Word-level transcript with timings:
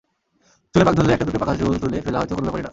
চুলে 0.71 0.83
পাক 0.87 0.93
ধরলে 0.97 1.13
একটা 1.15 1.27
দুটো 1.27 1.39
পাকা 1.41 1.53
চুল 1.59 1.75
তুলে 1.83 1.97
ফেলা 2.05 2.17
হয়তো 2.21 2.33
কোনো 2.37 2.45
ব্যাপারই 2.45 2.63
না। 2.65 2.69